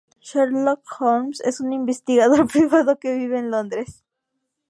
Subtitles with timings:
[0.19, 4.03] Sherlock Holmes es un investigador privado que vive en Londres.